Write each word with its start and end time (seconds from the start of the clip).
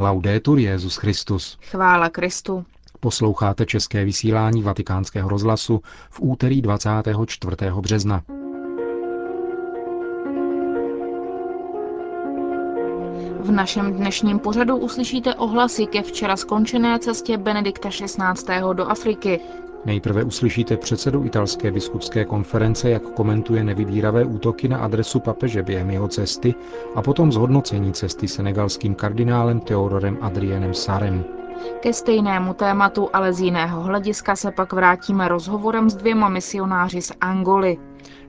Laudetur 0.00 0.58
Jezus 0.58 0.96
Christus. 0.96 1.58
Chvála 1.70 2.08
Kristu. 2.08 2.64
Posloucháte 3.00 3.66
české 3.66 4.04
vysílání 4.04 4.62
Vatikánského 4.62 5.28
rozhlasu 5.28 5.82
v 6.10 6.20
úterý 6.20 6.62
24. 6.62 7.56
března. 7.80 8.22
V 13.40 13.50
našem 13.50 13.92
dnešním 13.92 14.38
pořadu 14.38 14.76
uslyšíte 14.76 15.34
ohlasy 15.34 15.86
ke 15.86 16.02
včera 16.02 16.36
skončené 16.36 16.98
cestě 16.98 17.38
Benedikta 17.38 17.88
XVI. 17.88 18.60
do 18.72 18.86
Afriky. 18.90 19.40
Nejprve 19.84 20.24
uslyšíte 20.24 20.76
předsedu 20.76 21.24
italské 21.24 21.70
biskupské 21.70 22.24
konference, 22.24 22.90
jak 22.90 23.02
komentuje 23.02 23.64
nevybíravé 23.64 24.24
útoky 24.24 24.68
na 24.68 24.78
adresu 24.78 25.20
papeže 25.20 25.62
během 25.62 25.90
jeho 25.90 26.08
cesty 26.08 26.54
a 26.94 27.02
potom 27.02 27.32
zhodnocení 27.32 27.92
cesty 27.92 28.28
senegalským 28.28 28.94
kardinálem 28.94 29.60
Teodorem 29.60 30.18
Adrienem 30.20 30.74
Sarem. 30.74 31.24
Ke 31.80 31.92
stejnému 31.92 32.54
tématu, 32.54 33.08
ale 33.12 33.32
z 33.32 33.40
jiného 33.40 33.80
hlediska 33.80 34.36
se 34.36 34.50
pak 34.50 34.72
vrátíme 34.72 35.28
rozhovorem 35.28 35.90
s 35.90 35.94
dvěma 35.94 36.28
misionáři 36.28 37.02
z 37.02 37.12
Angoly. 37.20 37.78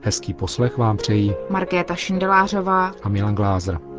Hezký 0.00 0.34
poslech 0.34 0.78
vám 0.78 0.96
přejí 0.96 1.34
Markéta 1.50 1.94
Šindelářová 1.94 2.92
a 3.02 3.08
Milan 3.08 3.34
Glázer. 3.34 3.91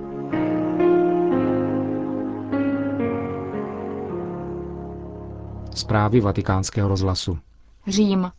Zprávy 5.83 6.21
vatikánského 6.21 6.87
rozhlasu. 6.89 7.39
Řím. 7.87 8.31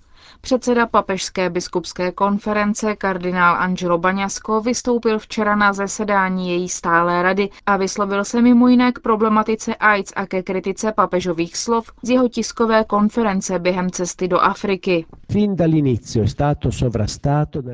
Předseda 0.45 0.87
papežské 0.87 1.51
biskupské 1.51 2.12
konference 2.12 2.97
kardinál 2.97 3.57
Angelo 3.59 3.98
Baňasko 3.98 4.61
vystoupil 4.61 5.19
včera 5.19 5.57
na 5.57 5.73
zasedání 5.73 6.51
její 6.51 6.69
stálé 6.69 7.23
rady 7.23 7.48
a 7.67 7.77
vyslovil 7.77 8.25
se 8.25 8.43
mimo 8.43 8.69
jiné 8.69 8.93
k 8.93 8.98
problematice 8.98 9.75
AIDS 9.75 10.12
a 10.17 10.27
ke 10.27 10.43
kritice 10.43 10.93
papežových 10.93 11.57
slov 11.57 11.93
z 12.03 12.11
jeho 12.11 12.28
tiskové 12.28 12.84
konference 12.84 13.59
během 13.59 13.91
cesty 13.91 14.28
do 14.28 14.39
Afriky. 14.41 15.06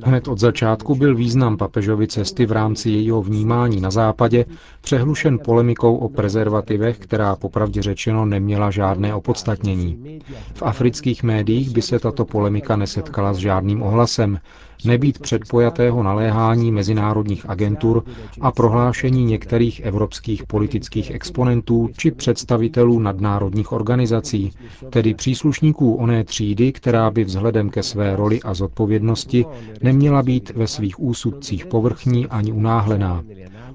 Hned 0.05 0.29
od 0.29 0.39
začátku 0.39 0.95
byl 0.95 1.15
význam 1.15 1.57
papežovy 1.57 2.07
cesty 2.09 2.47
v 2.47 2.53
rámci 2.53 2.91
jejího 2.91 3.23
vnímání 3.23 3.81
na 3.81 3.91
západě 3.91 4.45
přehlušen 4.81 5.39
polemikou 5.45 5.97
o 5.97 6.09
prezervativech, 6.09 6.99
která 6.99 7.37
popravdě 7.37 7.83
řečeno 7.83 8.27
neměla 8.27 8.71
žádné 8.71 9.15
opodstatnění. 9.15 10.21
V 10.55 10.63
afrických 10.63 11.23
médiích 11.23 11.71
by 11.71 11.83
se 11.83 11.99
tato 11.99 12.25
polemika 12.25 12.60
nesetkala 12.77 13.35
s 13.35 13.37
žádným 13.37 13.83
ohlasem, 13.83 14.41
nebýt 14.85 15.19
předpojatého 15.19 16.03
naléhání 16.03 16.73
mezinárodních 16.73 17.51
agentur 17.51 18.05
a 18.41 18.53
prohlášení 18.53 19.25
některých 19.25 19.81
evropských 19.81 20.47
politických 20.47 21.11
exponentů 21.11 21.89
či 21.97 22.11
představitelů 22.11 22.99
nadnárodních 22.99 23.73
organizací, 23.73 24.53
tedy 24.91 25.15
příslušníků 25.15 25.95
oné 25.95 26.25
třídy, 26.25 26.73
která 26.73 27.11
by 27.11 27.25
vzhledem 27.25 27.71
ke 27.71 27.83
své 27.83 28.17
roli 28.17 28.41
a 28.43 28.55
zodpovědnosti 28.55 29.47
neměla 29.83 30.23
být 30.23 30.51
ve 30.57 30.67
svých 30.67 31.01
úsudcích 31.03 31.67
povrchní 31.67 32.27
ani 32.27 32.53
unáhlená. 32.53 33.23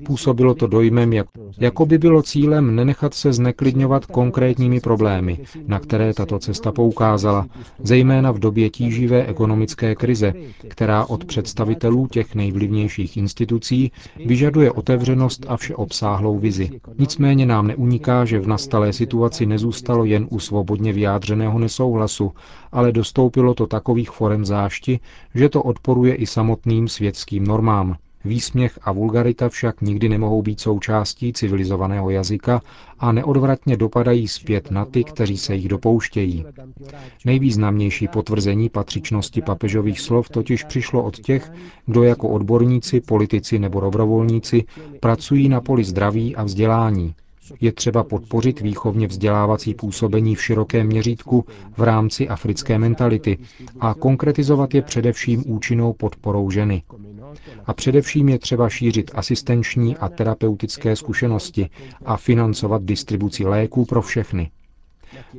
Působilo 0.06 0.54
to 0.56 0.68
dojmem, 0.68 1.14
jak, 1.14 1.28
jako 1.60 1.86
by 1.86 1.98
bylo 1.98 2.22
cílem 2.22 2.76
nenechat 2.76 3.14
se 3.14 3.34
zneklidňovat 3.34 4.06
konkrétními 4.06 4.80
problémy, 4.80 5.40
na 5.68 5.80
které 5.80 6.14
tato 6.14 6.40
cesta 6.40 6.72
poukázala, 6.72 7.48
zejména 7.80 8.32
v 8.32 8.40
době 8.40 8.70
tíživé 8.70 9.26
ekonomické 9.26 9.96
krize, 9.96 10.34
která 10.68 10.95
od 11.04 11.26
představitelů 11.26 12.08
těch 12.08 12.36
nejvlivnějších 12.36 13.18
institucí 13.18 13.92
vyžaduje 14.26 14.72
otevřenost 14.72 15.46
a 15.50 15.58
všeobsáhlou 15.58 16.40
vizi. 16.40 16.70
Nicméně 17.00 17.46
nám 17.46 17.68
neuniká, 17.68 18.26
že 18.26 18.40
v 18.40 18.48
nastalé 18.48 18.94
situaci 18.94 19.46
nezůstalo 19.46 20.06
jen 20.06 20.28
u 20.30 20.40
svobodně 20.40 20.94
vyjádřeného 20.94 21.60
nesouhlasu, 21.60 22.32
ale 22.72 22.92
dostoupilo 22.92 23.54
to 23.54 23.68
takových 23.68 24.10
forem 24.10 24.46
zášti, 24.46 25.00
že 25.36 25.50
to 25.50 25.64
odporuje 25.64 26.16
i 26.16 26.28
samotným 26.28 26.88
světským 26.88 27.48
normám. 27.48 27.96
Výsměch 28.26 28.80
a 28.82 28.92
vulgarita 28.92 29.50
však 29.50 29.82
nikdy 29.82 30.10
nemohou 30.10 30.42
být 30.42 30.60
součástí 30.60 31.34
civilizovaného 31.34 32.10
jazyka 32.10 32.62
a 33.00 33.12
neodvratně 33.12 33.78
dopadají 33.78 34.28
zpět 34.28 34.72
na 34.72 34.86
ty, 34.86 35.04
kteří 35.04 35.38
se 35.38 35.56
jich 35.56 35.68
dopouštějí. 35.68 36.46
Nejvýznamnější 37.26 38.08
potvrzení 38.08 38.70
patřičnosti 38.70 39.42
papežových 39.42 40.00
slov 40.00 40.30
totiž 40.30 40.64
přišlo 40.64 41.04
od 41.04 41.20
těch, 41.20 41.52
kdo 41.86 42.04
jako 42.04 42.30
odborníci, 42.30 43.02
politici 43.02 43.60
nebo 43.60 43.80
dobrovolníci 43.80 44.64
pracují 45.00 45.50
na 45.50 45.62
poli 45.62 45.84
zdraví 45.84 46.36
a 46.36 46.44
vzdělání, 46.44 47.16
je 47.62 47.72
třeba 47.72 48.04
podpořit 48.04 48.62
výchovně 48.62 49.08
vzdělávací 49.08 49.74
působení 49.74 50.36
v 50.36 50.44
širokém 50.44 50.88
měřítku 50.88 51.46
v 51.78 51.82
rámci 51.84 52.28
africké 52.28 52.80
mentality 52.80 53.38
a 53.80 53.94
konkretizovat 53.94 54.74
je 54.76 54.82
především 54.82 55.44
účinnou 55.48 55.94
podporou 55.94 56.52
ženy. 56.52 56.84
A 57.66 57.74
především 57.74 58.30
je 58.30 58.40
třeba 58.40 58.70
šířit 58.70 59.12
asistenční 59.16 59.98
a 59.98 60.10
terapeutické 60.10 60.96
zkušenosti 60.96 61.70
a 62.06 62.18
financovat 62.18 62.84
distribuci 62.84 63.46
léků 63.46 63.86
pro 63.86 64.02
všechny. 64.02 64.52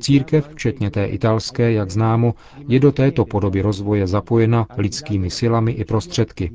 Církev, 0.01 0.49
včetně 0.49 0.91
té 0.91 1.07
italské, 1.07 1.73
jak 1.73 1.91
známo, 1.91 2.35
je 2.69 2.81
do 2.81 2.93
této 2.93 3.25
podoby 3.25 3.61
rozvoje 3.63 4.07
zapojena 4.07 4.67
lidskými 4.77 5.31
silami 5.31 5.73
i 5.73 5.85
prostředky. 5.85 6.53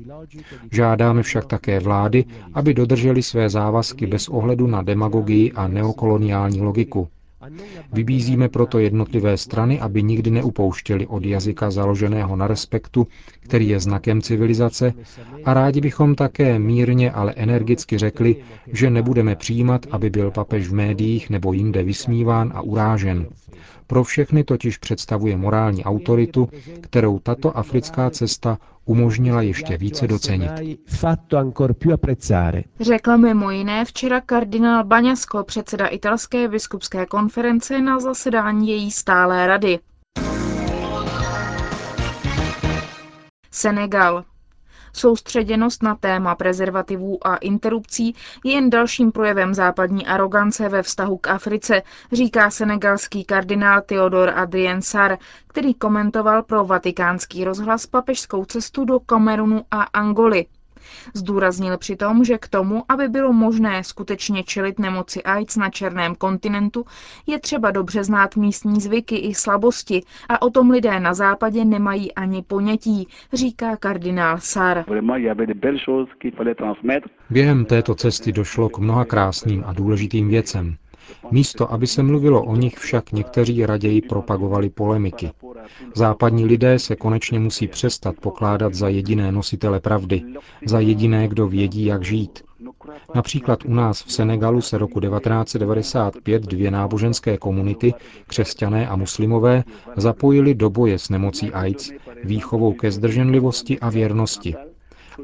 Žádáme 0.72 1.22
však 1.22 1.46
také 1.46 1.80
vlády, 1.80 2.24
aby 2.54 2.74
dodrželi 2.74 3.22
své 3.22 3.48
závazky 3.50 4.06
bez 4.06 4.28
ohledu 4.28 4.66
na 4.66 4.82
demagogii 4.82 5.52
a 5.52 5.68
neokoloniální 5.68 6.60
logiku. 6.60 7.08
Vybízíme 7.92 8.48
proto 8.48 8.78
jednotlivé 8.78 9.36
strany, 9.36 9.80
aby 9.80 10.02
nikdy 10.02 10.30
neupouštěli 10.30 11.06
od 11.06 11.24
jazyka 11.24 11.70
založeného 11.70 12.36
na 12.36 12.46
respektu, 12.46 13.06
který 13.42 13.68
je 13.68 13.80
znakem 13.80 14.22
civilizace, 14.22 14.92
a 15.44 15.54
rádi 15.54 15.80
bychom 15.80 16.14
také 16.14 16.58
mírně, 16.58 17.10
ale 17.10 17.32
energicky 17.36 17.98
řekli, 17.98 18.36
že 18.66 18.90
nebudeme 18.90 19.36
přijímat, 19.36 19.86
aby 19.90 20.10
byl 20.10 20.30
papež 20.30 20.68
v 20.68 20.74
médiích 20.74 21.30
nebo 21.30 21.52
jinde 21.52 21.82
vysmíván 21.82 22.52
a 22.54 22.60
urážen. 22.60 23.26
Pro 23.86 24.04
všechny 24.04 24.44
totiž 24.44 24.78
představuje 24.78 25.36
morální 25.36 25.84
autoritu, 25.84 26.48
kterou 26.80 27.18
tato 27.18 27.56
africká 27.58 28.10
cesta 28.10 28.58
umožnila 28.84 29.42
ještě 29.42 29.76
více 29.76 30.06
docenit. 30.08 30.50
Řekl 32.80 33.18
mimo 33.18 33.50
jiné 33.50 33.84
včera 33.84 34.20
kardinál 34.20 34.84
Baňasko, 34.84 35.44
předseda 35.44 35.86
italské 35.86 36.48
biskupské 36.48 37.06
konference 37.06 37.80
na 37.80 38.00
zasedání 38.00 38.68
její 38.68 38.90
stálé 38.90 39.46
rady. 39.46 39.78
Senegal. 43.54 44.24
Soustředěnost 44.92 45.82
na 45.82 45.94
téma 45.94 46.34
prezervativů 46.34 47.26
a 47.26 47.36
interrupcí 47.36 48.14
je 48.44 48.52
jen 48.52 48.70
dalším 48.70 49.12
projevem 49.12 49.54
západní 49.54 50.06
arogance 50.06 50.68
ve 50.68 50.82
vztahu 50.82 51.16
k 51.16 51.26
Africe, 51.28 51.82
říká 52.12 52.50
senegalský 52.50 53.24
kardinál 53.24 53.80
Theodor 53.80 54.32
Adrien 54.36 54.82
Sar, 54.82 55.18
který 55.46 55.74
komentoval 55.74 56.42
pro 56.42 56.64
vatikánský 56.64 57.44
rozhlas 57.44 57.86
papežskou 57.86 58.44
cestu 58.44 58.84
do 58.84 59.00
Kamerunu 59.00 59.64
a 59.70 59.82
Angoly. 59.82 60.46
Zdůraznil 61.14 61.78
přitom, 61.78 62.24
že 62.24 62.38
k 62.38 62.48
tomu, 62.48 62.84
aby 62.88 63.08
bylo 63.08 63.32
možné 63.32 63.84
skutečně 63.84 64.42
čelit 64.44 64.78
nemoci 64.78 65.22
AIDS 65.22 65.56
na 65.56 65.70
černém 65.70 66.14
kontinentu, 66.14 66.84
je 67.26 67.38
třeba 67.38 67.70
dobře 67.70 68.04
znát 68.04 68.36
místní 68.36 68.80
zvyky 68.80 69.16
i 69.16 69.34
slabosti 69.34 70.02
a 70.28 70.42
o 70.42 70.50
tom 70.50 70.70
lidé 70.70 71.00
na 71.00 71.14
západě 71.14 71.64
nemají 71.64 72.14
ani 72.14 72.42
ponětí, 72.42 73.08
říká 73.32 73.76
kardinál 73.76 74.38
Sar. 74.40 74.84
Během 77.30 77.64
této 77.64 77.94
cesty 77.94 78.32
došlo 78.32 78.68
k 78.68 78.78
mnoha 78.78 79.04
krásným 79.04 79.64
a 79.66 79.72
důležitým 79.72 80.28
věcem. 80.28 80.76
Místo, 81.30 81.72
aby 81.72 81.86
se 81.86 82.02
mluvilo 82.02 82.42
o 82.44 82.56
nich, 82.56 82.78
však 82.78 83.12
někteří 83.12 83.66
raději 83.66 84.00
propagovali 84.02 84.70
polemiky. 84.70 85.30
Západní 85.94 86.44
lidé 86.44 86.78
se 86.78 86.96
konečně 86.96 87.38
musí 87.38 87.68
přestat 87.68 88.14
pokládat 88.20 88.74
za 88.74 88.88
jediné 88.88 89.32
nositele 89.32 89.80
pravdy, 89.80 90.22
za 90.66 90.80
jediné, 90.80 91.28
kdo 91.28 91.48
vědí, 91.48 91.84
jak 91.84 92.04
žít. 92.04 92.42
Například 93.14 93.64
u 93.64 93.74
nás 93.74 94.04
v 94.04 94.12
Senegalu 94.12 94.60
se 94.60 94.78
roku 94.78 95.00
1995 95.00 96.42
dvě 96.42 96.70
náboženské 96.70 97.38
komunity, 97.38 97.94
křesťané 98.26 98.88
a 98.88 98.96
muslimové, 98.96 99.64
zapojili 99.96 100.54
do 100.54 100.70
boje 100.70 100.98
s 100.98 101.08
nemocí 101.08 101.52
AIDS, 101.52 101.92
výchovou 102.24 102.72
ke 102.72 102.90
zdrženlivosti 102.90 103.80
a 103.80 103.90
věrnosti. 103.90 104.54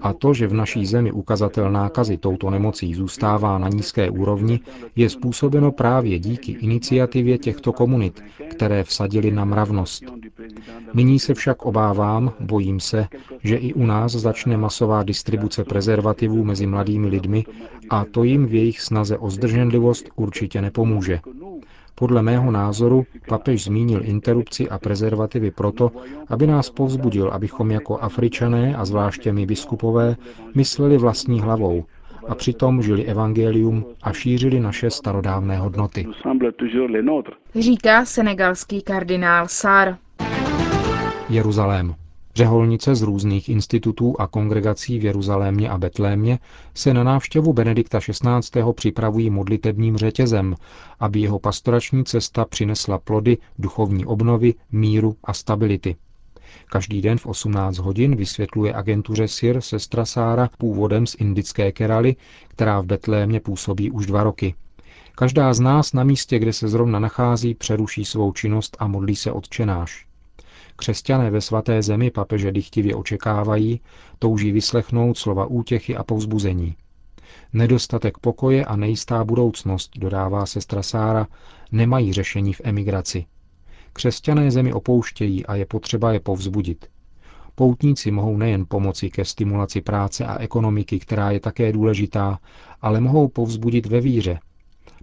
A 0.00 0.12
to, 0.12 0.34
že 0.34 0.46
v 0.46 0.54
naší 0.54 0.86
zemi 0.86 1.12
ukazatel 1.12 1.72
nákazy 1.72 2.16
touto 2.16 2.50
nemocí 2.50 2.94
zůstává 2.94 3.58
na 3.58 3.68
nízké 3.68 4.10
úrovni, 4.10 4.60
je 4.96 5.10
způsobeno 5.10 5.72
právě 5.72 6.18
díky 6.18 6.52
iniciativě 6.52 7.38
těchto 7.38 7.72
komunit, 7.72 8.22
které 8.50 8.84
vsadili 8.84 9.30
na 9.30 9.44
mravnost. 9.44 10.04
Nyní 10.94 11.18
se 11.18 11.34
však 11.34 11.62
obávám, 11.62 12.32
bojím 12.40 12.80
se, 12.80 13.06
že 13.42 13.56
i 13.56 13.74
u 13.74 13.86
nás 13.86 14.12
začne 14.12 14.56
masová 14.56 15.02
distribuce 15.02 15.64
prezervativů 15.64 16.44
mezi 16.44 16.66
mladými 16.66 17.06
lidmi 17.08 17.44
a 17.90 18.04
to 18.04 18.24
jim 18.24 18.46
v 18.46 18.54
jejich 18.54 18.80
snaze 18.80 19.18
o 19.18 19.30
zdrženlivost 19.30 20.08
určitě 20.16 20.62
nepomůže. 20.62 21.20
Podle 21.98 22.22
mého 22.22 22.50
názoru 22.50 23.06
papež 23.28 23.64
zmínil 23.64 24.00
interrupci 24.04 24.68
a 24.68 24.78
prezervativy 24.78 25.50
proto, 25.50 25.90
aby 26.28 26.46
nás 26.46 26.70
povzbudil, 26.70 27.28
abychom 27.28 27.70
jako 27.70 27.98
Afričané 27.98 28.76
a 28.76 28.84
zvláště 28.84 29.32
my 29.32 29.46
biskupové 29.46 30.16
mysleli 30.54 30.98
vlastní 30.98 31.40
hlavou 31.40 31.84
a 32.28 32.34
přitom 32.34 32.82
žili 32.82 33.04
evangelium 33.04 33.84
a 34.02 34.12
šířili 34.12 34.60
naše 34.60 34.90
starodávné 34.90 35.58
hodnoty. 35.58 36.06
Říká 37.54 38.04
senegalský 38.04 38.82
kardinál 38.82 39.48
Sár. 39.48 39.96
Jeruzalém. 41.28 41.94
Řeholnice 42.38 42.94
z 42.94 43.02
různých 43.02 43.48
institutů 43.48 44.14
a 44.18 44.26
kongregací 44.26 44.98
v 44.98 45.04
Jeruzalémě 45.04 45.70
a 45.70 45.78
Betlémě 45.78 46.38
se 46.74 46.94
na 46.94 47.04
návštěvu 47.04 47.52
Benedikta 47.52 48.00
XVI. 48.00 48.62
připravují 48.74 49.30
modlitebním 49.30 49.96
řetězem, 49.96 50.54
aby 51.00 51.20
jeho 51.20 51.38
pastorační 51.38 52.04
cesta 52.04 52.44
přinesla 52.44 52.98
plody 52.98 53.38
duchovní 53.58 54.06
obnovy, 54.06 54.54
míru 54.72 55.16
a 55.24 55.32
stability. 55.32 55.96
Každý 56.66 57.02
den 57.02 57.18
v 57.18 57.26
18 57.26 57.78
hodin 57.78 58.16
vysvětluje 58.16 58.74
agentuře 58.74 59.28
Sir 59.28 59.60
sestra 59.60 60.04
Sára 60.04 60.50
původem 60.58 61.06
z 61.06 61.16
indické 61.18 61.72
Keraly, 61.72 62.16
která 62.48 62.80
v 62.80 62.86
Betlémě 62.86 63.40
působí 63.40 63.90
už 63.90 64.06
dva 64.06 64.22
roky. 64.22 64.54
Každá 65.14 65.54
z 65.54 65.60
nás 65.60 65.92
na 65.92 66.04
místě, 66.04 66.38
kde 66.38 66.52
se 66.52 66.68
zrovna 66.68 66.98
nachází, 66.98 67.54
přeruší 67.54 68.04
svou 68.04 68.32
činnost 68.32 68.76
a 68.80 68.86
modlí 68.86 69.16
se 69.16 69.32
odčenáš. 69.32 70.07
Křesťané 70.80 71.30
ve 71.30 71.40
svaté 71.40 71.82
zemi 71.82 72.10
papeže 72.10 72.52
dychtivě 72.52 72.94
očekávají, 72.94 73.80
touží 74.18 74.52
vyslechnout 74.52 75.18
slova 75.18 75.46
útěchy 75.46 75.96
a 75.96 76.02
povzbuzení. 76.02 76.76
Nedostatek 77.52 78.18
pokoje 78.18 78.64
a 78.64 78.76
nejistá 78.76 79.24
budoucnost, 79.24 79.90
dodává 79.98 80.46
sestra 80.46 80.82
Sára, 80.82 81.26
nemají 81.72 82.12
řešení 82.12 82.52
v 82.52 82.60
emigraci. 82.64 83.24
Křesťané 83.92 84.50
zemi 84.50 84.72
opouštějí 84.72 85.46
a 85.46 85.54
je 85.54 85.66
potřeba 85.66 86.12
je 86.12 86.20
povzbudit. 86.20 86.86
Poutníci 87.54 88.10
mohou 88.10 88.36
nejen 88.36 88.64
pomoci 88.68 89.10
ke 89.10 89.24
stimulaci 89.24 89.80
práce 89.80 90.26
a 90.26 90.38
ekonomiky, 90.38 90.98
která 90.98 91.30
je 91.30 91.40
také 91.40 91.72
důležitá, 91.72 92.38
ale 92.82 93.00
mohou 93.00 93.28
povzbudit 93.28 93.86
ve 93.86 94.00
víře. 94.00 94.38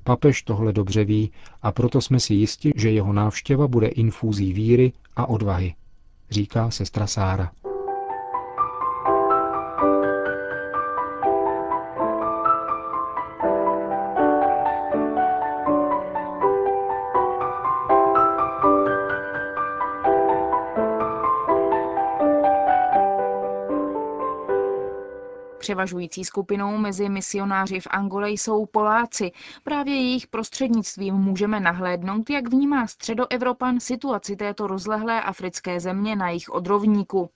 Papež 0.08 0.42
tohle 0.42 0.74
dobře 0.74 1.04
ví 1.06 1.32
a 1.62 1.72
proto 1.72 2.02
jsme 2.02 2.20
si 2.20 2.34
jisti, 2.34 2.72
že 2.76 2.92
jeho 2.92 3.14
návštěva 3.14 3.68
bude 3.68 3.88
infúzí 3.88 4.54
víry 4.54 4.94
a 5.16 5.26
odvahy, 5.26 5.74
říká 6.30 6.72
sestra 6.72 7.08
Sára. 7.08 7.52
Převažující 25.66 26.26
skupinou 26.26 26.78
mezi 26.78 27.10
misionáři 27.10 27.80
v 27.80 27.88
Angole 27.90 28.32
jsou 28.32 28.66
Poláci. 28.66 29.32
Právě 29.64 29.96
jejich 29.96 30.28
prostřednictvím 30.28 31.16
můžeme 31.16 31.60
nahlédnout, 31.60 32.30
jak 32.30 32.50
vnímá 32.50 32.88
středoevropan 32.88 33.80
situaci 33.80 34.36
této 34.36 34.68
rozlehlé 34.68 35.22
africké 35.22 35.80
země 35.80 36.16
na 36.16 36.30
jejich 36.30 36.50
odrovníku. 36.50 37.30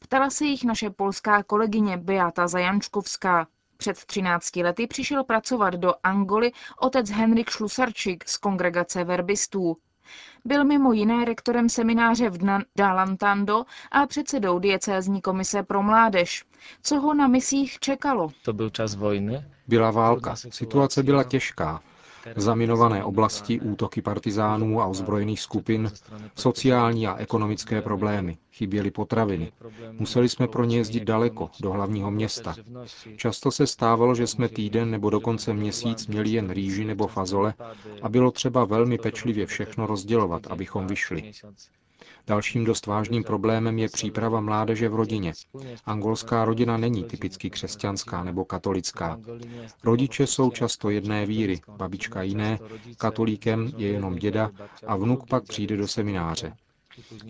Ptala 0.00 0.30
se 0.30 0.44
jich 0.44 0.64
naše 0.64 0.90
polská 0.90 1.42
kolegyně 1.42 1.96
Beata 1.96 2.48
Zajančkovská. 2.48 3.46
Před 3.76 4.04
13 4.04 4.56
lety 4.56 4.86
přišel 4.86 5.24
pracovat 5.24 5.74
do 5.74 5.94
Angoly 6.02 6.52
otec 6.80 7.10
Henrik 7.10 7.50
Šlusarčik 7.50 8.28
z 8.28 8.36
kongregace 8.36 9.04
verbistů. 9.04 9.76
Byl 10.44 10.64
mimo 10.64 10.92
jiné 10.92 11.24
rektorem 11.24 11.68
semináře 11.68 12.30
v 12.30 12.38
Dalantando 12.76 13.64
a 13.92 14.06
předsedou 14.06 14.58
diecézní 14.58 15.20
komise 15.22 15.62
pro 15.62 15.82
mládež. 15.82 16.44
Co 16.82 17.00
ho 17.00 17.14
na 17.14 17.26
misích 17.26 17.78
čekalo? 17.78 18.28
To 18.44 18.52
byl 18.52 18.70
čas 18.70 18.94
vojny. 18.94 19.44
Byla 19.68 19.90
válka, 19.90 20.36
situace 20.36 21.02
byla 21.02 21.24
těžká. 21.24 21.80
Zaminované 22.36 23.04
oblasti, 23.04 23.60
útoky 23.60 24.02
partizánů 24.02 24.80
a 24.80 24.86
ozbrojených 24.86 25.40
skupin, 25.40 25.90
sociální 26.34 27.06
a 27.06 27.16
ekonomické 27.16 27.82
problémy, 27.82 28.38
chyběly 28.52 28.90
potraviny. 28.90 29.52
Museli 29.92 30.28
jsme 30.28 30.48
pro 30.48 30.64
ně 30.64 30.76
jezdit 30.76 31.04
daleko, 31.04 31.50
do 31.60 31.70
hlavního 31.72 32.10
města. 32.10 32.54
Často 33.16 33.50
se 33.50 33.66
stávalo, 33.66 34.14
že 34.14 34.26
jsme 34.26 34.48
týden 34.48 34.90
nebo 34.90 35.10
dokonce 35.10 35.52
měsíc 35.54 36.06
měli 36.06 36.30
jen 36.30 36.50
rýži 36.50 36.84
nebo 36.84 37.06
fazole 37.06 37.54
a 38.02 38.08
bylo 38.08 38.30
třeba 38.30 38.64
velmi 38.64 38.98
pečlivě 38.98 39.46
všechno 39.46 39.86
rozdělovat, 39.86 40.46
abychom 40.46 40.86
vyšli. 40.86 41.32
Dalším 42.28 42.64
dost 42.64 42.86
vážným 42.86 43.24
problémem 43.24 43.78
je 43.78 43.88
příprava 43.88 44.40
mládeže 44.40 44.88
v 44.88 44.94
rodině. 44.94 45.32
Angolská 45.84 46.44
rodina 46.44 46.76
není 46.76 47.04
typicky 47.04 47.50
křesťanská 47.50 48.24
nebo 48.24 48.44
katolická. 48.44 49.20
Rodiče 49.84 50.26
jsou 50.26 50.50
často 50.50 50.90
jedné 50.90 51.26
víry, 51.26 51.60
babička 51.76 52.22
jiné, 52.22 52.58
katolíkem 52.98 53.72
je 53.76 53.88
jenom 53.88 54.16
děda 54.16 54.50
a 54.86 54.96
vnuk 54.96 55.28
pak 55.28 55.44
přijde 55.44 55.76
do 55.76 55.88
semináře. 55.88 56.52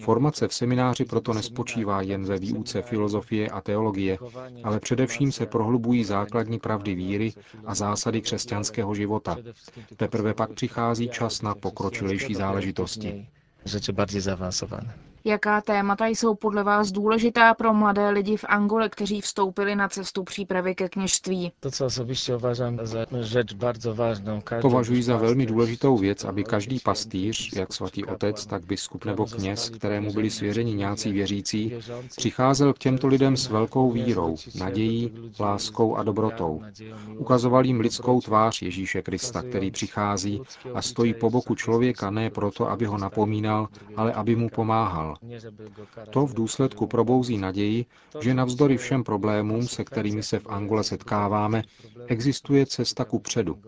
Formace 0.04 0.48
v 0.48 0.54
semináři 0.54 1.04
proto 1.04 1.32
nespočívá 1.32 2.02
jen 2.02 2.24
ve 2.24 2.38
výuce 2.38 2.82
filozofie 2.82 3.48
a 3.48 3.60
teologie, 3.60 4.18
ale 4.64 4.80
především 4.80 5.32
se 5.32 5.46
prohlubují 5.46 6.04
základní 6.04 6.58
pravdy 6.58 6.94
víry 6.94 7.32
a 7.64 7.74
zásady 7.74 8.20
křesťanského 8.20 8.94
života. 8.94 9.36
Teprve 9.96 10.34
pak 10.34 10.52
přichází 10.52 11.08
čas 11.08 11.42
na 11.42 11.54
pokročilejší 11.54 12.34
záležitosti 12.34 13.28
rzeczy 13.66 13.92
bardziej 13.92 14.20
zaawansowane. 14.20 14.92
Jaká 15.26 15.60
témata 15.60 16.06
jsou 16.06 16.34
podle 16.34 16.62
vás 16.64 16.92
důležitá 16.92 17.54
pro 17.54 17.74
mladé 17.74 18.10
lidi 18.10 18.36
v 18.36 18.44
Angole, 18.48 18.88
kteří 18.88 19.20
vstoupili 19.20 19.76
na 19.76 19.88
cestu 19.88 20.24
přípravy 20.24 20.74
ke 20.74 20.88
kněžství? 20.88 21.52
To, 21.60 21.70
co 21.70 21.86
osobiście 21.86 22.36
uważam 22.36 22.78
za 22.82 23.06
rzecz 23.20 23.54
bardzo 23.54 23.94
ważną. 23.94 24.42
Považuji 24.60 25.02
za 25.02 25.16
velmi 25.16 25.46
důležitou 25.46 25.96
věc, 25.96 26.24
aby 26.24 26.44
každý 26.44 26.80
pastýř, 26.80 27.56
jak 27.56 27.72
svatý 27.72 28.04
otec, 28.04 28.46
tak 28.46 28.64
biskup 28.66 29.04
nebo 29.04 29.26
kněz, 29.26 29.70
kterému 29.70 30.12
byli 30.12 30.30
svěřeni 30.30 30.74
nějací 30.74 31.12
věřící, 31.12 31.72
přicházel 32.16 32.72
k 32.72 32.78
těmto 32.78 33.06
lidem 33.06 33.36
s 33.36 33.48
velkou 33.48 33.90
vírou, 33.90 34.36
nadějí, 34.58 35.12
láskou 35.40 35.96
a 35.96 36.02
dobrotou. 36.02 36.62
Ukazoval 37.16 37.64
jim 37.64 37.80
lidskou 37.80 38.20
tvář 38.20 38.62
Ježíše 38.62 39.02
Krista, 39.02 39.42
který 39.42 39.70
přichází 39.70 40.42
a 40.74 40.82
stojí 40.82 41.14
po 41.14 41.30
boku 41.30 41.54
člověka 41.54 42.10
ne 42.10 42.30
proto, 42.30 42.70
aby 42.70 42.84
ho 42.84 42.98
napomínal, 42.98 43.68
ale 43.96 44.12
aby 44.12 44.36
mu 44.36 44.48
pomáhal. 44.48 45.15
To 46.10 46.26
v 46.26 46.34
důsledku 46.34 46.86
probouzí 46.86 47.38
naději, 47.38 47.86
že 48.20 48.34
navzdory 48.34 48.76
všem 48.76 49.04
problémům, 49.04 49.68
se 49.68 49.84
kterými 49.84 50.22
se 50.22 50.38
v 50.38 50.46
Angole 50.46 50.84
setkáváme, 50.84 51.62
existuje 52.06 52.66
cesta 52.66 53.04
ku 53.04 53.18
předu, 53.18 53.58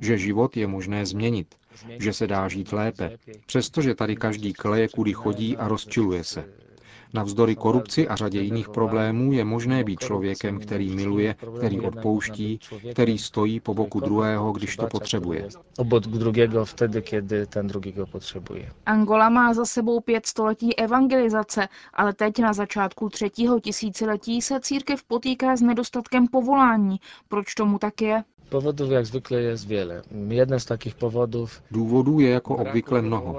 že 0.00 0.18
život 0.18 0.56
je 0.56 0.66
možné 0.66 1.06
změnit, 1.06 1.54
že 1.98 2.12
se 2.12 2.26
dá 2.26 2.48
žít 2.48 2.72
lépe, 2.72 3.18
přestože 3.46 3.94
tady 3.94 4.16
každý 4.16 4.52
kleje, 4.52 4.88
kudy 4.88 5.12
chodí 5.12 5.56
a 5.56 5.68
rozčiluje 5.68 6.24
se. 6.24 6.67
Navzdory 7.14 7.56
korupci 7.56 8.08
a 8.08 8.16
řadě 8.16 8.40
jiných 8.40 8.68
problémů 8.68 9.32
je 9.32 9.44
možné 9.44 9.84
být 9.84 10.00
člověkem, 10.00 10.60
který 10.60 10.96
miluje, 10.96 11.34
který 11.56 11.80
odpouští, 11.80 12.60
který 12.92 13.18
stojí 13.18 13.60
po 13.60 13.74
boku 13.74 14.00
druhého, 14.00 14.52
když 14.52 14.76
to 14.76 14.86
potřebuje. 14.86 15.48
Obok 15.78 16.06
druhého 16.06 16.64
vtedy, 16.64 17.02
ten 17.46 17.68
potřebuje. 18.12 18.72
Angola 18.86 19.28
má 19.28 19.54
za 19.54 19.64
sebou 19.64 20.00
pět 20.00 20.26
století 20.26 20.78
evangelizace, 20.78 21.68
ale 21.94 22.14
teď 22.14 22.38
na 22.38 22.52
začátku 22.52 23.08
třetího 23.08 23.60
tisíciletí 23.60 24.42
se 24.42 24.60
církev 24.60 25.02
potýká 25.04 25.56
s 25.56 25.60
nedostatkem 25.60 26.28
povolání. 26.28 27.00
Proč 27.28 27.54
tomu 27.54 27.78
tak 27.78 28.02
je? 28.02 28.24
Powodów 28.48 28.90
jak 28.90 29.06
zwykle 29.06 29.42
jest 29.42 29.66
wiele. 29.66 30.02
Jeden 30.28 30.60
z 30.60 30.64
takich 30.64 30.94
powodów... 30.94 31.62
Důvodů 31.70 32.20
je 32.20 32.30
jako 32.30 32.56
obvykle 32.56 33.02
mnoho. 33.02 33.36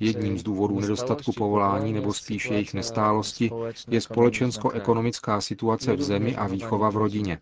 Jedním 0.00 0.38
z 0.38 0.42
důvodů 0.42 0.80
nedostatku 0.80 1.32
povolání 1.32 1.92
nebo 1.92 2.12
spíš 2.12 2.50
jejich 2.50 2.74
nestálosti 2.74 3.50
je 3.88 4.00
společensko-ekonomická 4.00 5.40
situace 5.40 5.96
v 5.96 6.02
zemi 6.02 6.36
a 6.36 6.46
výchova 6.46 6.90
v 6.90 6.96
rodině. 6.96 7.38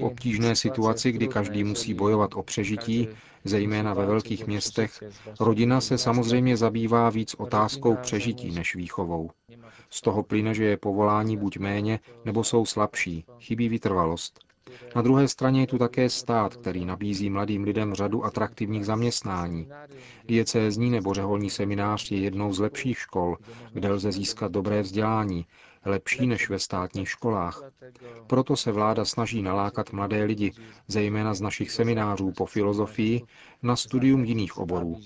V 0.00 0.04
obtížné 0.04 0.56
situaci, 0.56 1.12
kdy 1.12 1.28
každý 1.28 1.64
musí 1.64 1.94
bojovat 1.94 2.30
o 2.34 2.42
přežití, 2.42 3.08
zejména 3.44 3.94
ve 3.94 4.06
velkých 4.06 4.46
městech, 4.46 5.02
rodina 5.40 5.80
se 5.80 5.98
samozřejmě 5.98 6.56
zabývá 6.56 7.10
víc 7.10 7.34
otázkou 7.34 7.96
přežití 7.96 8.50
než 8.50 8.74
výchovou. 8.74 9.30
Z 9.90 10.00
toho 10.00 10.22
plyne, 10.22 10.54
že 10.54 10.64
je 10.64 10.76
povolání 10.76 11.36
buď 11.36 11.58
méně, 11.58 12.00
nebo 12.24 12.44
jsou 12.44 12.66
slabší, 12.66 13.24
chybí 13.40 13.68
vytrvalost. 13.68 14.49
Na 14.96 15.02
druhé 15.02 15.28
straně 15.28 15.60
je 15.60 15.66
tu 15.66 15.78
také 15.78 16.10
stát, 16.10 16.56
který 16.56 16.84
nabízí 16.84 17.30
mladým 17.30 17.64
lidem 17.64 17.94
řadu 17.94 18.24
atraktivních 18.24 18.86
zaměstnání. 18.86 19.68
Diecézní 20.24 20.90
nebo 20.90 21.14
řeholní 21.14 21.50
seminář 21.50 22.10
je 22.10 22.18
jednou 22.18 22.52
z 22.52 22.58
lepších 22.58 22.98
škol, 22.98 23.36
kde 23.72 23.88
lze 23.88 24.12
získat 24.12 24.52
dobré 24.52 24.82
vzdělání, 24.82 25.46
lepší 25.84 26.26
než 26.26 26.48
ve 26.48 26.58
státních 26.58 27.08
školách. 27.08 27.62
Proto 28.26 28.56
se 28.56 28.72
vláda 28.72 29.04
snaží 29.04 29.42
nalákat 29.42 29.92
mladé 29.92 30.24
lidi, 30.24 30.52
zejména 30.88 31.34
z 31.34 31.40
našich 31.40 31.70
seminářů 31.70 32.32
po 32.36 32.46
filozofii, 32.46 33.22
na 33.62 33.76
studium 33.76 34.24
jiných 34.24 34.58
oborů. 34.58 35.00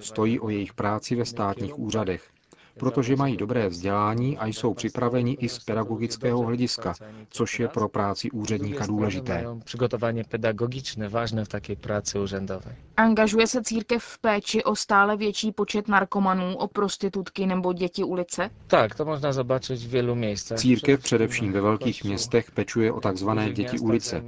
Stojí 0.00 0.40
o 0.40 0.48
jejich 0.48 0.74
práci 0.74 1.14
ve 1.14 1.24
státních 1.24 1.78
úřadech 1.78 2.30
protože 2.78 3.16
mají 3.16 3.36
dobré 3.36 3.68
vzdělání 3.68 4.38
a 4.38 4.46
jsou 4.46 4.74
připraveni 4.74 5.32
i 5.40 5.48
z 5.48 5.58
pedagogického 5.58 6.42
hlediska, 6.42 6.94
což 7.30 7.60
je 7.60 7.68
pro 7.68 7.88
práci 7.88 8.30
úředníka 8.30 8.86
důležité. 8.86 9.44
Přigotování 9.64 10.24
pedagogiczne 10.24 11.08
ważne 11.08 11.44
v 11.44 11.48
také 11.48 11.76
práci 11.76 12.18
úřadové. 12.18 12.76
Angažuje 12.96 13.46
se 13.46 13.62
církev 13.62 14.04
v 14.04 14.18
péči 14.18 14.64
o 14.64 14.76
stále 14.76 15.16
větší 15.16 15.52
počet 15.52 15.88
narkomanů, 15.88 16.56
o 16.56 16.68
prostitutky 16.68 17.46
nebo 17.46 17.72
děti 17.72 18.04
ulice? 18.04 18.50
Tak, 18.66 18.94
to 18.94 19.04
można 19.04 19.32
zobaczyć 19.32 19.86
w 19.86 19.90
wielu 19.90 20.14
miejscach. 20.14 20.58
Církev 20.58 21.00
především 21.02 21.52
ve 21.52 21.60
velkých 21.60 22.04
městech 22.04 22.50
pečuje 22.50 22.92
o 22.92 23.00
takzvané 23.00 23.52
děti 23.52 23.78
ulice. 23.78 24.22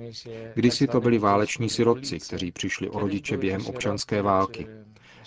Kdysi 0.54 0.86
to 0.86 1.00
byli 1.00 1.18
váleční 1.18 1.68
sirotci, 1.68 2.18
kteří 2.18 2.52
přišli 2.52 2.90
o 2.90 2.98
rodiče 3.00 3.36
během 3.36 3.66
občanské 3.66 4.22
války. 4.22 4.66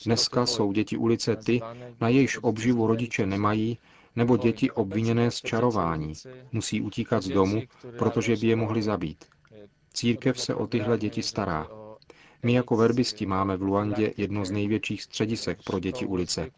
Dneska 0.06 0.46
jsou 0.46 0.72
děti 0.72 0.98
ulice 0.98 1.36
ty, 1.36 1.62
na 2.02 2.10
jejichž 2.10 2.40
obživu 2.42 2.88
rodiče 2.88 3.26
nemají, 3.26 3.78
nebo 4.16 4.38
děti 4.38 4.72
obviněné 4.72 5.32
z 5.32 5.42
čarování. 5.42 6.14
Musí 6.52 6.82
utíkat 6.82 7.24
z 7.24 7.28
domu, 7.28 7.62
protože 7.98 8.36
by 8.36 8.48
je 8.48 8.56
mohli 8.56 8.82
zabít. 8.82 9.26
Církev 9.94 10.40
se 10.40 10.56
o 10.56 10.68
tyhle 10.68 10.98
děti 10.98 11.24
stará. 11.24 11.68
My 12.44 12.54
jako 12.54 12.76
verbisti 12.76 13.26
máme 13.26 13.58
v 13.58 13.62
Luandě 13.62 14.14
jedno 14.18 14.46
z 14.46 14.52
největších 14.52 15.04
středisek 15.04 15.64
pro 15.64 15.80
děti 15.80 16.06
ulice. 16.06 16.50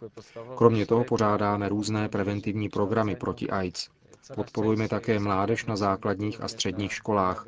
Kromě 0.56 0.86
toho 0.86 1.04
pořádáme 1.04 1.70
různé 1.70 2.10
preventivní 2.10 2.70
programy 2.70 3.16
proti 3.16 3.50
AIDS. 3.50 3.90
Podporujeme 4.36 4.88
také 4.88 5.20
mládež 5.20 5.66
na 5.66 5.76
základních 5.76 6.42
a 6.42 6.48
středních 6.48 6.94
školách. 6.94 7.46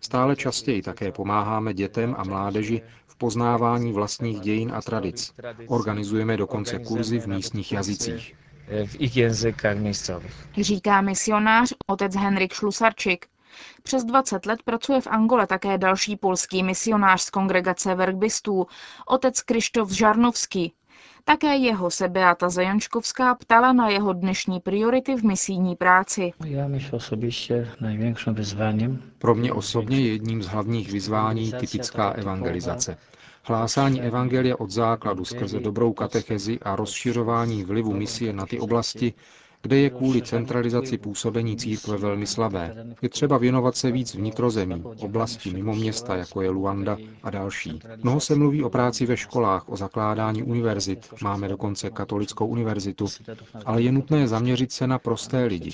Stále 0.00 0.36
častěji 0.36 0.82
také 0.82 1.12
pomáháme 1.12 1.74
dětem 1.74 2.14
a 2.18 2.24
mládeži 2.24 2.82
v 3.16 3.18
poznávání 3.18 3.92
vlastních 3.92 4.40
dějin 4.40 4.72
a 4.74 4.82
tradic. 4.82 5.32
Organizujeme 5.68 6.36
dokonce 6.36 6.78
kurzy 6.78 7.20
v 7.20 7.26
místních 7.26 7.72
jazycích. 7.72 8.34
Říká 10.60 11.00
misionář 11.00 11.72
otec 11.86 12.14
Henrik 12.16 12.52
Šlusarčik. 12.52 13.26
Přes 13.82 14.04
20 14.04 14.46
let 14.46 14.62
pracuje 14.64 15.00
v 15.00 15.06
Angole 15.06 15.46
také 15.46 15.78
další 15.78 16.16
polský 16.16 16.62
misionář 16.62 17.22
z 17.22 17.30
kongregace 17.30 17.94
vergbistů, 17.94 18.66
otec 19.06 19.40
Krištof 19.40 19.90
Žarnovský. 19.90 20.72
Také 21.28 21.56
jeho 21.56 21.90
se 21.90 22.08
Beata 22.08 22.48
Zajančkovská 22.48 23.34
ptala 23.34 23.72
na 23.72 23.88
jeho 23.88 24.12
dnešní 24.12 24.60
priority 24.60 25.16
v 25.16 25.22
misijní 25.24 25.76
práci. 25.76 26.32
Ja 26.44 26.68
myślę 26.68 26.96
osobiście 26.96 27.68
największym 27.80 28.34
wyzwaniem 28.34 29.02
Pro 29.18 29.34
mě 29.34 29.52
osobně 29.52 30.00
je 30.00 30.12
jedním 30.12 30.42
z 30.42 30.46
hlavních 30.46 30.92
vyzvání 30.92 31.52
typická 31.52 32.10
evangelizace. 32.10 32.96
Hlásání 33.42 34.02
evangelia 34.02 34.56
od 34.58 34.70
základu 34.70 35.24
skrze 35.24 35.60
dobrou 35.60 35.92
katechezi 35.92 36.58
a 36.62 36.76
rozšiřování 36.76 37.64
vlivu 37.64 37.92
misie 37.92 38.32
na 38.32 38.46
ty 38.46 38.60
oblasti, 38.60 39.14
kde 39.66 39.76
je 39.76 39.90
kvůli 39.90 40.22
centralizaci 40.22 40.98
působení 40.98 41.56
církve 41.56 41.96
velmi 41.96 42.26
slabé. 42.26 42.86
Je 43.02 43.08
třeba 43.08 43.38
věnovat 43.38 43.76
se 43.76 43.90
víc 43.90 44.14
vnitrozemí, 44.14 44.82
oblasti 45.00 45.50
mimo 45.50 45.74
města, 45.74 46.16
jako 46.16 46.42
je 46.42 46.50
Luanda 46.50 46.96
a 47.22 47.30
další. 47.30 47.80
Mnoho 48.02 48.20
se 48.20 48.34
mluví 48.34 48.64
o 48.64 48.70
práci 48.70 49.06
ve 49.06 49.16
školách, 49.16 49.68
o 49.68 49.76
zakládání 49.76 50.42
univerzit, 50.42 51.06
máme 51.22 51.48
dokonce 51.48 51.90
katolickou 51.90 52.46
univerzitu, 52.46 53.06
ale 53.64 53.82
je 53.82 53.92
nutné 53.92 54.28
zaměřit 54.28 54.72
se 54.72 54.86
na 54.86 54.98
prosté 54.98 55.44
lidi, 55.44 55.70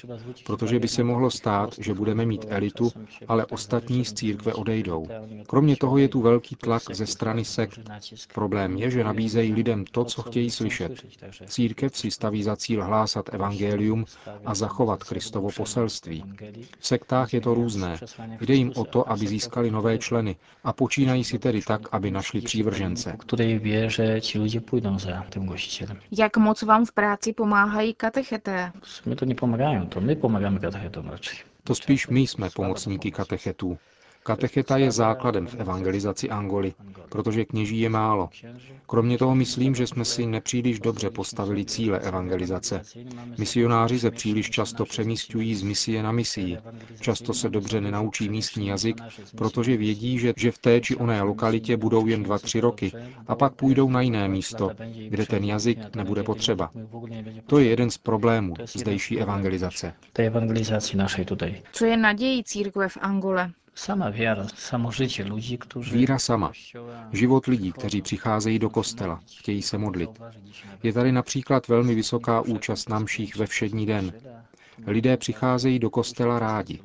protože 0.47 0.79
by 0.79 0.89
se 0.89 1.05
mohlo 1.05 1.31
stát, 1.31 1.75
že 1.79 1.95
budeme 1.95 2.27
mít 2.27 2.47
elitu, 2.49 2.93
ale 3.29 3.47
ostatní 3.47 4.05
z 4.05 4.13
církve 4.13 4.55
odejdou. 4.55 5.07
Kromě 5.47 5.77
toho 5.77 5.99
je 5.99 6.09
tu 6.09 6.21
velký 6.21 6.57
tlak 6.57 6.83
ze 6.93 7.07
strany 7.07 7.45
sekt. 7.45 7.81
Problém 8.35 8.77
je, 8.77 8.91
že 8.91 9.05
nabízejí 9.05 9.53
lidem 9.53 9.85
to, 9.85 10.05
co 10.05 10.23
chtějí 10.23 10.51
slyšet. 10.51 10.93
Církev 11.47 11.97
si 11.97 12.11
staví 12.11 12.43
za 12.43 12.57
cíl 12.57 12.85
hlásat 12.85 13.35
evangelium 13.35 13.82
a 14.45 14.55
zachovat 14.55 15.05
Kristovo 15.05 15.49
poselství. 15.57 16.25
V 16.79 16.87
sektách 16.87 17.35
je 17.35 17.41
to 17.41 17.55
různé. 17.55 17.97
Jde 18.41 18.55
jim 18.55 18.73
o 18.77 18.85
to, 18.85 19.11
aby 19.11 19.27
získali 19.27 19.71
nové 19.71 19.99
členy 19.99 20.37
a 20.65 20.73
počínají 20.73 21.25
si 21.25 21.39
tedy 21.39 21.63
tak, 21.63 21.81
aby 21.93 22.11
našli 22.11 22.41
přívržence. 22.41 23.17
Jak 26.11 26.37
moc 26.37 26.63
vám 26.63 26.85
v 26.85 26.93
práci 26.93 27.33
pomáhají 27.33 27.95
katecheté? 27.95 28.73
My 29.07 29.17
to 29.17 29.27
pomagają, 29.41 29.87
to 29.87 30.01
my 30.01 30.17
pomagamy 30.17 30.61
katechetom 30.61 31.09
raczej. 31.09 31.39
To 31.65 31.75
spíš 31.75 32.09
my 32.09 32.21
jsme 32.21 32.51
pomocníky 32.51 33.11
katechetů. 33.11 33.79
Katecheta 34.25 34.77
je 34.77 34.91
základem 34.91 35.47
v 35.47 35.55
evangelizaci 35.55 36.31
Angoly, 36.31 36.75
protože 37.09 37.45
kněží 37.45 37.81
je 37.81 37.89
málo. 37.89 38.29
Kromě 38.87 39.19
toho 39.19 39.35
myslím, 39.35 39.75
že 39.75 39.87
jsme 39.87 40.05
si 40.05 40.27
nepříliš 40.27 40.81
dobře 40.81 41.11
postavili 41.11 41.65
cíle 41.65 41.99
evangelizace. 41.99 42.83
Misionáři 43.39 43.99
se 43.99 44.11
příliš 44.11 44.51
často 44.51 44.85
přemístují 44.85 45.55
z 45.55 45.63
misie 45.63 46.03
na 46.03 46.13
misii. 46.13 46.59
Často 47.01 47.35
se 47.35 47.49
dobře 47.49 47.81
nenaučí 47.81 48.29
místní 48.29 48.67
jazyk, 48.67 48.97
protože 49.37 49.77
vědí, 49.77 50.19
že, 50.19 50.33
že 50.37 50.51
v 50.51 50.59
té 50.59 50.81
či 50.81 50.97
oné 50.97 51.23
lokalitě 51.23 51.77
budou 51.77 52.07
jen 52.07 52.23
dva, 52.23 52.39
tři 52.39 52.61
roky 52.61 52.93
a 53.29 53.35
pak 53.35 53.55
půjdou 53.55 53.91
na 53.91 54.01
jiné 54.01 54.29
místo, 54.29 54.71
kde 55.09 55.27
ten 55.27 55.45
jazyk 55.45 55.97
nebude 55.97 56.23
potřeba. 56.23 56.71
To 57.47 57.59
je 57.59 57.67
jeden 57.67 57.91
z 57.91 57.99
problémů 57.99 58.55
zdejší 58.75 59.21
evangelizace. 59.21 59.95
Co 61.73 61.85
je 61.85 61.97
nadějí 61.97 62.45
církve 62.45 62.89
v 62.89 62.99
Angole? 63.01 63.53
Víra 65.93 66.19
sama. 66.19 66.53
Život 67.13 67.47
lidí, 67.47 67.73
kteří 67.73 68.03
přicházejí 68.03 68.59
do 68.59 68.71
kostela, 68.71 69.21
chtějí 69.39 69.63
se 69.63 69.79
modlit. 69.79 70.11
Je 70.83 70.93
tady 70.93 71.13
například 71.13 71.69
velmi 71.69 71.95
vysoká 71.95 72.41
účast 72.41 72.89
na 72.89 72.99
mších 72.99 73.37
ve 73.37 73.47
všední 73.47 73.87
den. 73.87 74.13
Lidé 74.87 75.17
přicházejí 75.17 75.79
do 75.79 75.91
kostela 75.91 76.39
rádi. 76.39 76.81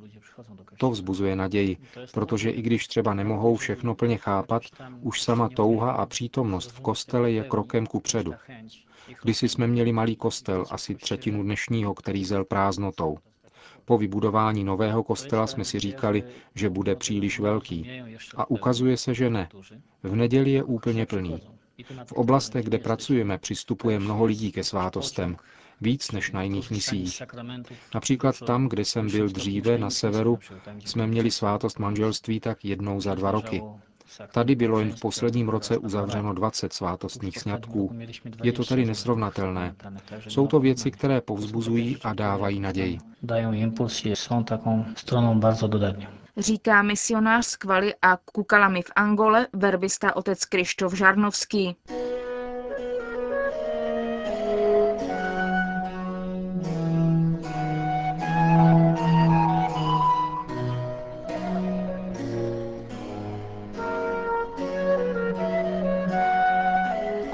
To 0.78 0.90
vzbuzuje 0.90 1.36
naději, 1.36 1.78
protože 2.14 2.50
i 2.50 2.62
když 2.62 2.88
třeba 2.88 3.14
nemohou 3.14 3.56
všechno 3.56 3.96
plně 3.96 4.18
chápat, 4.18 4.62
už 5.02 5.22
sama 5.22 5.50
touha 5.50 5.92
a 5.92 6.06
přítomnost 6.06 6.72
v 6.72 6.80
kostele 6.80 7.32
je 7.32 7.44
krokem 7.44 7.86
ku 7.86 8.00
předu. 8.00 8.34
Kdysi 9.24 9.50
jsme 9.50 9.68
měli 9.68 9.92
malý 9.92 10.16
kostel, 10.16 10.66
asi 10.70 10.96
třetinu 10.96 11.44
dnešního, 11.44 11.94
který 11.94 12.26
zel 12.26 12.46
prázdnotou. 12.46 13.18
Po 13.88 13.98
vybudování 13.98 14.64
nového 14.64 15.04
kostela 15.04 15.48
jsme 15.48 15.66
si 15.66 15.80
říkali, 15.80 16.24
že 16.56 16.70
bude 16.70 16.96
příliš 16.96 17.40
velký. 17.40 17.92
A 18.36 18.50
ukazuje 18.50 18.98
se, 18.98 19.14
že 19.14 19.30
ne. 19.30 19.50
V 20.04 20.16
neděli 20.16 20.52
je 20.52 20.64
úplně 20.64 21.06
plný. 21.06 21.42
V 22.06 22.12
oblastech, 22.12 22.66
kde 22.66 22.78
pracujeme, 22.78 23.38
přistupuje 23.38 24.00
mnoho 24.00 24.26
lidí 24.26 24.52
ke 24.52 24.64
svátostem. 24.64 25.38
Víc 25.82 26.12
než 26.12 26.32
na 26.32 26.44
jiných 26.44 26.72
misích. 26.72 27.22
Například 27.96 28.40
tam, 28.40 28.70
kde 28.70 28.86
jsem 28.86 29.12
byl 29.12 29.30
dříve, 29.30 29.78
na 29.78 29.90
severu, 29.90 30.40
jsme 30.86 31.08
měli 31.08 31.32
svátost 31.32 31.80
manželství 31.80 32.40
tak 32.40 32.66
jednou 32.66 33.02
za 33.02 33.16
dva 33.16 33.32
roky. 33.32 33.64
Tady 34.32 34.56
bylo 34.56 34.80
jen 34.80 34.92
v 34.92 35.00
posledním 35.00 35.50
roce 35.50 35.78
uzavřeno 35.78 36.34
20 36.34 36.74
svátostních 36.74 37.38
sňatků. 37.40 37.92
Je 38.44 38.54
to 38.54 38.64
tedy 38.64 38.86
nesrovnatelné. 38.86 39.76
Jsou 40.28 40.48
to 40.48 40.60
věci, 40.60 40.92
které 40.92 41.22
povzbuzují 41.22 41.98
a 42.04 42.14
dávají 42.14 42.60
naději. 42.60 42.98
Dają 43.24 43.52
impuls 43.54 44.06
i 44.06 44.16
są 44.16 44.44
taką 44.44 44.86
stroną 44.96 45.40
bardzo 45.40 45.68
dodatnią. 45.68 46.08
Říká 46.38 46.82
misionář 46.82 47.46
z 47.46 47.56
Kvaly 47.56 47.94
a 48.02 48.18
Kukalami 48.18 48.82
v 48.82 48.92
Angole, 48.96 49.48
verbista 49.54 50.16
otec 50.16 50.46
Krištof 50.46 50.94
Žarnovský. 50.94 51.76